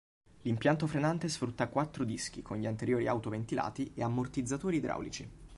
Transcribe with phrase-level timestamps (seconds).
[0.41, 5.29] L'impianto frenante sfrutta quattro dischi con gli anteriori auto ventilati e ammortizzatori idraulici.